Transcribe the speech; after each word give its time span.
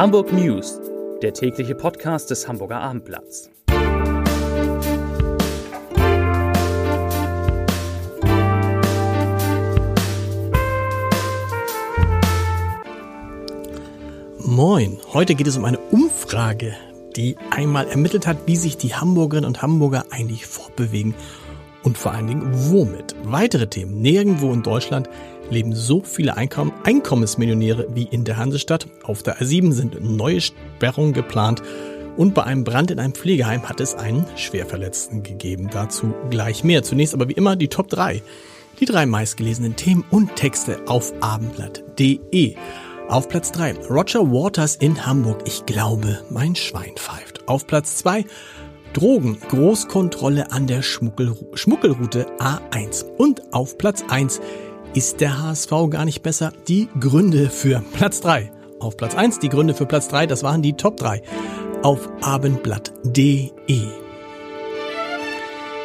Hamburg 0.00 0.32
News, 0.32 0.80
der 1.20 1.34
tägliche 1.34 1.74
Podcast 1.74 2.30
des 2.30 2.48
Hamburger 2.48 2.80
Abendblatts. 2.80 3.50
Moin, 14.38 14.96
heute 15.12 15.34
geht 15.34 15.46
es 15.46 15.58
um 15.58 15.66
eine 15.66 15.78
Umfrage, 15.90 16.74
die 17.14 17.36
einmal 17.50 17.86
ermittelt 17.86 18.26
hat, 18.26 18.38
wie 18.46 18.56
sich 18.56 18.78
die 18.78 18.94
Hamburgerinnen 18.94 19.46
und 19.46 19.60
Hamburger 19.60 20.06
eigentlich 20.08 20.46
fortbewegen 20.46 21.14
und 21.82 21.98
vor 21.98 22.12
allen 22.12 22.26
Dingen 22.26 22.48
womit. 22.70 23.14
Weitere 23.24 23.66
Themen. 23.66 24.00
Nirgendwo 24.00 24.50
in 24.54 24.62
Deutschland 24.62 25.10
leben 25.50 25.74
so 25.74 26.02
viele 26.02 26.36
Einkommen 26.36 26.72
Einkommensmillionäre 26.84 27.88
wie 27.94 28.04
in 28.04 28.24
der 28.24 28.36
Hansestadt. 28.36 28.86
Auf 29.02 29.22
der 29.22 29.40
A7 29.40 29.72
sind 29.72 30.02
neue 30.02 30.40
Sperrungen 30.40 31.12
geplant. 31.12 31.62
Und 32.16 32.34
bei 32.34 32.42
einem 32.42 32.64
Brand 32.64 32.90
in 32.90 32.98
einem 32.98 33.14
Pflegeheim 33.14 33.68
hat 33.68 33.80
es 33.80 33.94
einen 33.94 34.26
Schwerverletzten 34.36 35.22
gegeben. 35.22 35.68
Dazu 35.70 36.14
gleich 36.28 36.64
mehr. 36.64 36.82
Zunächst 36.82 37.14
aber 37.14 37.28
wie 37.28 37.34
immer 37.34 37.56
die 37.56 37.68
Top 37.68 37.88
3. 37.88 38.22
Die 38.80 38.84
drei 38.84 39.06
meistgelesenen 39.06 39.76
Themen 39.76 40.04
und 40.10 40.36
Texte 40.36 40.80
auf 40.86 41.12
abendblatt.de. 41.20 42.56
Auf 43.08 43.28
Platz 43.28 43.52
3 43.52 43.74
Roger 43.88 44.30
Waters 44.30 44.76
in 44.76 45.06
Hamburg. 45.06 45.42
Ich 45.44 45.66
glaube, 45.66 46.20
mein 46.30 46.54
Schwein 46.54 46.92
pfeift. 46.96 47.48
Auf 47.48 47.66
Platz 47.66 47.96
2 47.96 48.24
Drogen, 48.92 49.38
Großkontrolle 49.48 50.50
an 50.50 50.66
der 50.66 50.82
Schmuggel 50.82 51.36
Schmuggelroute 51.54 52.26
A1. 52.38 53.04
Und 53.18 53.52
auf 53.52 53.78
Platz 53.78 54.02
1 54.08 54.40
ist 54.94 55.20
der 55.20 55.40
HSV 55.42 55.70
gar 55.90 56.04
nicht 56.04 56.22
besser. 56.22 56.52
Die 56.68 56.88
Gründe 56.98 57.48
für 57.48 57.82
Platz 57.92 58.20
3. 58.20 58.50
Auf 58.80 58.96
Platz 58.96 59.14
1 59.14 59.38
die 59.38 59.48
Gründe 59.48 59.74
für 59.74 59.86
Platz 59.86 60.08
3, 60.08 60.26
das 60.26 60.42
waren 60.42 60.62
die 60.62 60.72
Top 60.72 60.96
3. 60.96 61.22
Auf 61.82 62.08
abendblatt.de. 62.22 63.50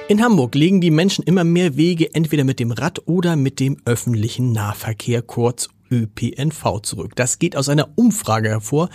In 0.07 0.23
Hamburg 0.23 0.55
legen 0.55 0.81
die 0.81 0.91
Menschen 0.91 1.23
immer 1.23 1.43
mehr 1.43 1.77
Wege 1.77 2.13
entweder 2.13 2.43
mit 2.43 2.59
dem 2.59 2.71
Rad 2.71 3.07
oder 3.07 3.35
mit 3.35 3.59
dem 3.59 3.77
öffentlichen 3.85 4.52
Nahverkehr, 4.52 5.21
kurz 5.21 5.69
ÖPNV 5.91 6.81
zurück. 6.81 7.16
Das 7.16 7.39
geht 7.39 7.55
aus 7.55 7.69
einer 7.69 7.89
Umfrage 7.95 8.50
hervor, 8.50 8.89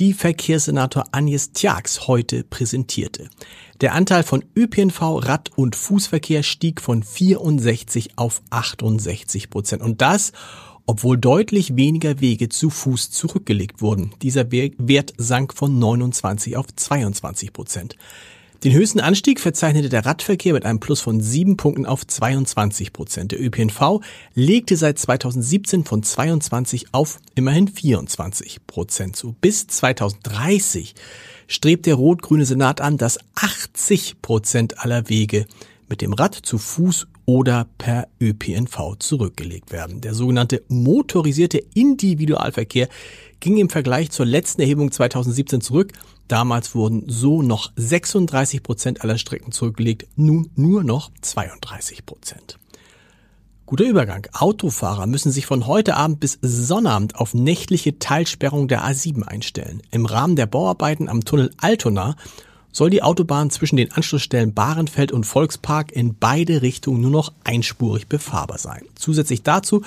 die 0.00 0.12
Verkehrssenator 0.12 1.04
Agnes 1.12 1.52
Tjax 1.52 2.06
heute 2.06 2.44
präsentierte. 2.44 3.28
Der 3.80 3.94
Anteil 3.94 4.22
von 4.22 4.44
ÖPNV, 4.56 5.00
Rad- 5.00 5.50
und 5.56 5.76
Fußverkehr 5.76 6.42
stieg 6.42 6.80
von 6.80 7.02
64 7.02 8.16
auf 8.16 8.42
68 8.50 9.50
Prozent. 9.50 9.82
Und 9.82 10.00
das, 10.00 10.32
obwohl 10.86 11.18
deutlich 11.18 11.76
weniger 11.76 12.20
Wege 12.20 12.48
zu 12.48 12.70
Fuß 12.70 13.10
zurückgelegt 13.10 13.80
wurden. 13.80 14.12
Dieser 14.22 14.50
Wert 14.52 15.14
sank 15.16 15.54
von 15.54 15.78
29 15.78 16.56
auf 16.56 16.66
22 16.74 17.52
Prozent. 17.52 17.96
Den 18.64 18.72
höchsten 18.72 19.00
Anstieg 19.00 19.40
verzeichnete 19.40 19.90
der 19.90 20.06
Radverkehr 20.06 20.54
mit 20.54 20.64
einem 20.64 20.80
Plus 20.80 21.02
von 21.02 21.20
7 21.20 21.58
Punkten 21.58 21.84
auf 21.84 22.06
22 22.06 22.94
Prozent. 22.94 23.32
Der 23.32 23.40
ÖPNV 23.42 24.00
legte 24.32 24.78
seit 24.78 24.98
2017 24.98 25.84
von 25.84 26.02
22 26.02 26.86
auf 26.92 27.20
immerhin 27.34 27.68
24 27.68 28.66
Prozent 28.66 29.16
zu. 29.16 29.36
Bis 29.38 29.66
2030 29.66 30.94
strebt 31.46 31.84
der 31.84 31.96
rot-grüne 31.96 32.46
Senat 32.46 32.80
an, 32.80 32.96
dass 32.96 33.18
80 33.34 34.22
Prozent 34.22 34.78
aller 34.78 35.10
Wege 35.10 35.44
mit 35.88 36.00
dem 36.00 36.12
Rad 36.12 36.34
zu 36.34 36.58
Fuß 36.58 37.06
oder 37.26 37.66
per 37.78 38.08
ÖPNV 38.20 38.96
zurückgelegt 38.98 39.72
werden. 39.72 40.00
Der 40.00 40.14
sogenannte 40.14 40.62
motorisierte 40.68 41.58
Individualverkehr 41.74 42.88
ging 43.40 43.56
im 43.58 43.70
Vergleich 43.70 44.10
zur 44.10 44.26
letzten 44.26 44.62
Erhebung 44.62 44.90
2017 44.90 45.60
zurück. 45.60 45.92
Damals 46.28 46.74
wurden 46.74 47.04
so 47.06 47.42
noch 47.42 47.72
36 47.76 48.62
Prozent 48.62 49.02
aller 49.02 49.18
Strecken 49.18 49.52
zurückgelegt, 49.52 50.06
nun 50.16 50.50
nur 50.54 50.84
noch 50.84 51.10
32 51.20 52.06
Prozent. 52.06 52.58
Guter 53.66 53.84
Übergang. 53.84 54.26
Autofahrer 54.32 55.06
müssen 55.06 55.32
sich 55.32 55.46
von 55.46 55.66
heute 55.66 55.96
Abend 55.96 56.20
bis 56.20 56.38
Sonnabend 56.42 57.16
auf 57.16 57.32
nächtliche 57.32 57.98
Teilsperrung 57.98 58.68
der 58.68 58.84
A7 58.84 59.22
einstellen. 59.22 59.82
Im 59.90 60.04
Rahmen 60.04 60.36
der 60.36 60.46
Bauarbeiten 60.46 61.08
am 61.08 61.24
Tunnel 61.24 61.50
Altona 61.56 62.14
soll 62.74 62.90
die 62.90 63.02
Autobahn 63.02 63.50
zwischen 63.50 63.76
den 63.76 63.92
Anschlussstellen 63.92 64.52
Bahrenfeld 64.52 65.12
und 65.12 65.24
Volkspark 65.24 65.92
in 65.92 66.16
beide 66.18 66.60
Richtungen 66.60 67.00
nur 67.00 67.10
noch 67.10 67.32
einspurig 67.44 68.08
befahrbar 68.08 68.58
sein. 68.58 68.82
Zusätzlich 68.96 69.42
dazu 69.42 69.82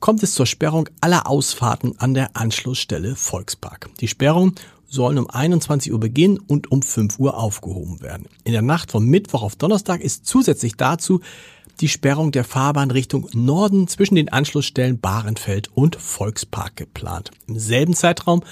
kommt 0.00 0.22
es 0.22 0.32
zur 0.32 0.46
Sperrung 0.46 0.88
aller 1.00 1.26
Ausfahrten 1.26 1.98
an 1.98 2.14
der 2.14 2.36
Anschlussstelle 2.36 3.16
Volkspark. 3.16 3.90
Die 4.00 4.08
Sperrung 4.08 4.54
sollen 4.86 5.18
um 5.18 5.28
21 5.28 5.92
Uhr 5.92 6.00
beginnen 6.00 6.38
und 6.38 6.70
um 6.70 6.80
5 6.80 7.18
Uhr 7.18 7.36
aufgehoben 7.36 8.00
werden. 8.00 8.26
In 8.44 8.52
der 8.52 8.62
Nacht 8.62 8.92
vom 8.92 9.04
Mittwoch 9.04 9.42
auf 9.42 9.56
Donnerstag 9.56 10.00
ist 10.00 10.24
zusätzlich 10.24 10.76
dazu 10.76 11.20
die 11.80 11.88
Sperrung 11.88 12.32
der 12.32 12.44
Fahrbahn 12.44 12.90
Richtung 12.90 13.28
Norden 13.32 13.88
zwischen 13.88 14.14
den 14.14 14.30
Anschlussstellen 14.30 14.98
Bahrenfeld 15.00 15.70
und 15.74 15.96
Volkspark 15.96 16.76
geplant. 16.76 17.30
Im 17.46 17.58
selben 17.58 17.94
Zeitraum 17.94 18.42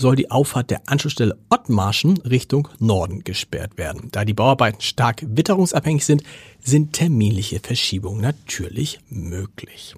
soll 0.00 0.16
die 0.16 0.30
Auffahrt 0.30 0.70
der 0.70 0.82
Anschlussstelle 0.86 1.38
Ottmarschen 1.50 2.18
Richtung 2.18 2.68
Norden 2.78 3.22
gesperrt 3.22 3.76
werden. 3.76 4.08
Da 4.10 4.24
die 4.24 4.34
Bauarbeiten 4.34 4.80
stark 4.80 5.22
witterungsabhängig 5.26 6.04
sind, 6.04 6.22
sind 6.60 6.94
terminliche 6.94 7.60
Verschiebungen 7.60 8.22
natürlich 8.22 8.98
möglich. 9.10 9.94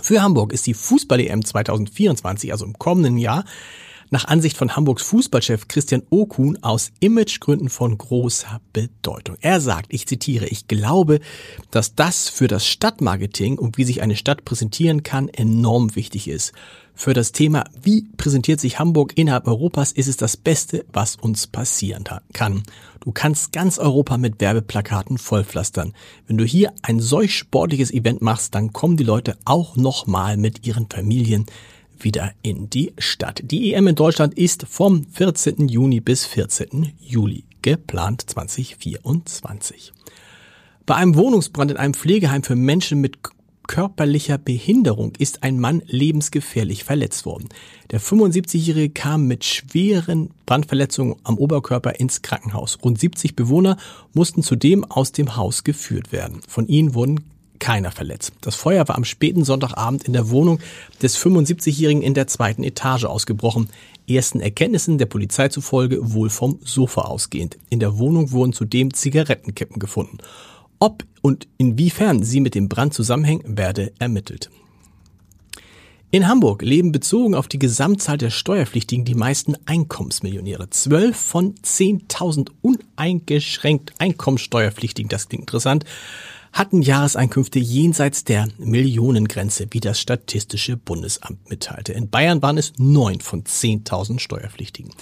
Für 0.00 0.22
Hamburg 0.22 0.52
ist 0.52 0.66
die 0.66 0.74
Fußball-EM 0.74 1.44
2024, 1.44 2.52
also 2.52 2.64
im 2.64 2.78
kommenden 2.78 3.18
Jahr, 3.18 3.44
nach 4.10 4.26
Ansicht 4.26 4.56
von 4.56 4.76
Hamburgs 4.76 5.02
Fußballchef 5.04 5.68
Christian 5.68 6.02
Okun 6.10 6.58
aus 6.62 6.90
Imagegründen 7.00 7.68
von 7.68 7.96
großer 7.96 8.60
Bedeutung. 8.72 9.36
Er 9.40 9.60
sagt, 9.60 9.92
ich 9.92 10.06
zitiere, 10.06 10.46
ich 10.46 10.68
glaube, 10.68 11.20
dass 11.70 11.94
das 11.94 12.28
für 12.28 12.48
das 12.48 12.66
Stadtmarketing 12.66 13.58
und 13.58 13.78
wie 13.78 13.84
sich 13.84 14.02
eine 14.02 14.16
Stadt 14.16 14.44
präsentieren 14.44 15.02
kann 15.02 15.28
enorm 15.28 15.94
wichtig 15.94 16.28
ist. 16.28 16.52
Für 16.92 17.14
das 17.14 17.32
Thema, 17.32 17.64
wie 17.80 18.02
präsentiert 18.18 18.60
sich 18.60 18.78
Hamburg 18.78 19.16
innerhalb 19.16 19.46
Europas, 19.46 19.90
ist 19.92 20.08
es 20.08 20.18
das 20.18 20.36
Beste, 20.36 20.84
was 20.92 21.16
uns 21.16 21.46
passieren 21.46 22.04
kann. 22.34 22.62
Du 23.00 23.12
kannst 23.12 23.52
ganz 23.52 23.78
Europa 23.78 24.18
mit 24.18 24.38
Werbeplakaten 24.40 25.16
vollpflastern. 25.16 25.94
Wenn 26.26 26.36
du 26.36 26.44
hier 26.44 26.74
ein 26.82 27.00
solch 27.00 27.38
sportliches 27.38 27.90
Event 27.90 28.20
machst, 28.20 28.54
dann 28.54 28.74
kommen 28.74 28.98
die 28.98 29.04
Leute 29.04 29.38
auch 29.46 29.76
nochmal 29.76 30.36
mit 30.36 30.66
ihren 30.66 30.90
Familien 30.90 31.46
wieder 32.04 32.32
in 32.42 32.70
die 32.70 32.92
Stadt. 32.98 33.40
Die 33.44 33.72
EM 33.72 33.88
in 33.88 33.94
Deutschland 33.94 34.34
ist 34.34 34.66
vom 34.68 35.06
14. 35.06 35.68
Juni 35.68 36.00
bis 36.00 36.24
14. 36.26 36.92
Juli 37.00 37.44
geplant 37.62 38.22
2024. 38.28 39.92
Bei 40.86 40.96
einem 40.96 41.14
Wohnungsbrand 41.14 41.70
in 41.70 41.76
einem 41.76 41.94
Pflegeheim 41.94 42.42
für 42.42 42.56
Menschen 42.56 43.00
mit 43.00 43.18
körperlicher 43.70 44.36
Behinderung 44.36 45.12
ist 45.16 45.44
ein 45.44 45.60
Mann 45.60 45.80
lebensgefährlich 45.86 46.82
verletzt 46.82 47.24
worden. 47.24 47.48
Der 47.92 48.00
75-Jährige 48.00 48.90
kam 48.90 49.28
mit 49.28 49.44
schweren 49.44 50.30
Brandverletzungen 50.44 51.14
am 51.22 51.38
Oberkörper 51.38 52.00
ins 52.00 52.22
Krankenhaus. 52.22 52.78
Rund 52.82 52.98
70 52.98 53.36
Bewohner 53.36 53.76
mussten 54.12 54.42
zudem 54.42 54.84
aus 54.84 55.12
dem 55.12 55.36
Haus 55.36 55.62
geführt 55.62 56.10
werden. 56.10 56.40
Von 56.48 56.66
ihnen 56.66 56.94
wurden 56.94 57.20
keiner 57.60 57.92
verletzt. 57.92 58.32
Das 58.40 58.56
Feuer 58.56 58.88
war 58.88 58.96
am 58.96 59.04
späten 59.04 59.44
Sonntagabend 59.44 60.02
in 60.02 60.12
der 60.12 60.30
Wohnung 60.30 60.58
des 61.00 61.16
75-Jährigen 61.16 62.02
in 62.02 62.14
der 62.14 62.26
zweiten 62.26 62.64
Etage 62.64 63.04
ausgebrochen. 63.04 63.68
Ersten 64.08 64.40
Erkenntnissen 64.40 64.98
der 64.98 65.06
Polizei 65.06 65.48
zufolge 65.48 66.12
wohl 66.12 66.30
vom 66.30 66.58
Sofa 66.64 67.02
ausgehend. 67.02 67.58
In 67.68 67.78
der 67.78 67.98
Wohnung 67.98 68.32
wurden 68.32 68.52
zudem 68.52 68.92
Zigarettenkippen 68.92 69.78
gefunden. 69.78 70.18
Ob 70.80 71.04
und 71.22 71.46
inwiefern 71.58 72.24
sie 72.24 72.40
mit 72.40 72.54
dem 72.56 72.68
Brand 72.68 72.94
zusammenhängen, 72.94 73.56
werde 73.56 73.92
ermittelt. 73.98 74.50
In 76.12 76.26
Hamburg 76.26 76.62
leben 76.62 76.90
bezogen 76.90 77.36
auf 77.36 77.46
die 77.46 77.60
Gesamtzahl 77.60 78.18
der 78.18 78.30
Steuerpflichtigen 78.30 79.04
die 79.04 79.14
meisten 79.14 79.56
Einkommensmillionäre. 79.66 80.68
Zwölf 80.70 81.16
von 81.16 81.54
10.000 81.54 82.50
uneingeschränkt 82.62 83.92
Einkommenssteuerpflichtigen, 83.98 85.08
das 85.08 85.28
klingt 85.28 85.42
interessant, 85.42 85.84
hatten 86.52 86.82
Jahreseinkünfte 86.82 87.58
jenseits 87.58 88.24
der 88.24 88.48
Millionengrenze, 88.58 89.66
wie 89.70 89.80
das 89.80 90.00
Statistische 90.00 90.76
Bundesamt 90.76 91.48
mitteilte. 91.48 91.92
In 91.92 92.10
Bayern 92.10 92.42
waren 92.42 92.58
es 92.58 92.72
neun 92.76 93.20
von 93.20 93.44
10.000 93.44 94.18
Steuerpflichtigen. 94.18 94.92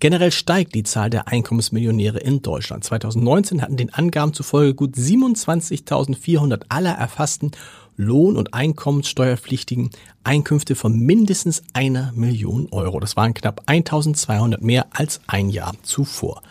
Generell 0.00 0.30
steigt 0.30 0.74
die 0.74 0.84
Zahl 0.84 1.10
der 1.10 1.26
Einkommensmillionäre 1.26 2.18
in 2.18 2.40
Deutschland. 2.40 2.84
2019 2.84 3.62
hatten 3.62 3.76
den 3.76 3.92
Angaben 3.92 4.32
zufolge 4.32 4.74
gut 4.74 4.94
27.400 4.94 6.62
aller 6.68 6.92
erfassten 6.92 7.50
Lohn- 7.96 8.36
und 8.36 8.54
Einkommenssteuerpflichtigen 8.54 9.90
Einkünfte 10.22 10.76
von 10.76 10.96
mindestens 11.00 11.64
einer 11.72 12.12
Million 12.14 12.68
Euro. 12.70 13.00
Das 13.00 13.16
waren 13.16 13.34
knapp 13.34 13.64
1.200 13.66 14.62
mehr 14.62 14.86
als 14.92 15.20
ein 15.26 15.50
Jahr 15.50 15.74
zuvor. 15.82 16.42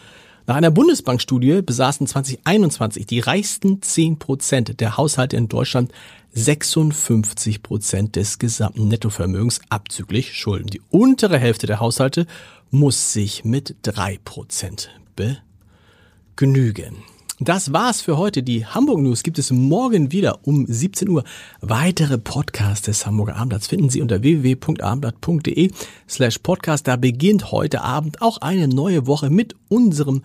Nach 0.48 0.56
einer 0.56 0.72
Bundesbankstudie 0.72 1.62
besaßen 1.62 2.08
2021 2.08 3.06
die 3.06 3.20
reichsten 3.20 3.82
10 3.82 4.18
Prozent 4.18 4.80
der 4.80 4.96
Haushalte 4.96 5.36
in 5.36 5.50
Deutschland 5.50 5.92
56 6.36 7.62
Prozent 7.62 8.16
des 8.16 8.40
gesamten 8.40 8.88
Nettovermögens 8.88 9.60
abzüglich 9.68 10.38
Schulden. 10.38 10.68
Die 10.68 10.82
untere 10.90 11.38
Hälfte 11.38 11.68
der 11.68 11.82
Haushalte 11.82 12.28
muss 12.72 13.12
sich 13.12 13.44
mit 13.44 13.76
drei 13.82 14.20
Prozent 14.24 14.90
begnügen. 15.18 16.96
Das 17.40 17.72
war's 17.72 18.02
für 18.02 18.18
heute. 18.18 18.42
Die 18.42 18.66
Hamburg 18.66 19.00
News 19.00 19.22
gibt 19.22 19.38
es 19.38 19.52
morgen 19.52 20.12
wieder 20.12 20.40
um 20.48 20.66
17 20.66 21.08
Uhr. 21.08 21.24
Weitere 21.62 22.18
Podcasts 22.18 22.88
des 22.88 23.06
Hamburger 23.06 23.36
Abendblatts 23.36 23.68
finden 23.68 23.92
Sie 23.92 24.02
unter 24.02 24.24
www.abendblatt.de 24.24 25.72
slash 26.10 26.40
podcast. 26.40 26.88
Da 26.88 26.96
beginnt 26.96 27.52
heute 27.52 27.82
Abend 27.82 28.24
auch 28.24 28.40
eine 28.40 28.68
neue 28.68 29.06
Woche 29.06 29.30
mit 29.30 29.56
unserem 29.70 30.24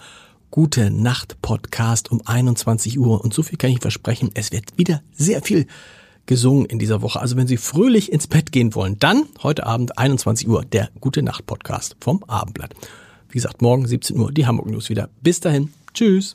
Gute 0.50 0.90
Nacht 0.90 1.40
Podcast 1.42 2.10
um 2.10 2.22
21 2.24 2.98
Uhr. 2.98 3.22
Und 3.22 3.34
so 3.34 3.42
viel 3.42 3.58
kann 3.58 3.70
ich 3.70 3.80
versprechen. 3.80 4.30
Es 4.32 4.50
wird 4.50 4.78
wieder 4.78 5.02
sehr 5.12 5.42
viel 5.42 5.66
gesungen 6.24 6.64
in 6.64 6.78
dieser 6.78 7.02
Woche. 7.02 7.20
Also 7.20 7.36
wenn 7.36 7.46
Sie 7.46 7.58
fröhlich 7.58 8.10
ins 8.10 8.26
Bett 8.26 8.52
gehen 8.52 8.74
wollen, 8.74 8.98
dann 8.98 9.24
heute 9.42 9.66
Abend 9.66 9.98
21 9.98 10.48
Uhr 10.48 10.64
der 10.64 10.88
Gute 11.00 11.22
Nacht 11.22 11.44
Podcast 11.44 11.94
vom 12.00 12.24
Abendblatt. 12.24 12.74
Wie 13.28 13.34
gesagt, 13.34 13.60
morgen 13.60 13.86
17 13.86 14.18
Uhr 14.18 14.32
die 14.32 14.46
Hamburg 14.46 14.70
News 14.70 14.88
wieder. 14.88 15.10
Bis 15.20 15.40
dahin. 15.40 15.74
Tschüss. 15.92 16.34